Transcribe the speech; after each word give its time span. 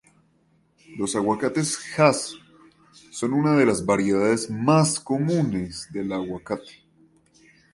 Los 0.97 1.15
"aguacates 1.15 1.79
hass" 1.95 2.33
son 3.11 3.33
una 3.33 3.55
de 3.55 3.67
las 3.67 3.85
variedades 3.85 4.49
más 4.49 4.99
comunes 4.99 5.89
de 5.93 6.11
aguacate. 6.11 6.83